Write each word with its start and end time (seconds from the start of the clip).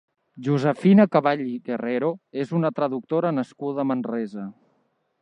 Josefina 0.45 1.05
Caball 1.15 1.43
i 1.49 1.59
Guerrero 1.69 2.11
és 2.45 2.57
una 2.61 2.75
traductora 2.81 3.35
nascuda 3.39 3.85
a 3.85 3.91
Manresa. 3.93 4.53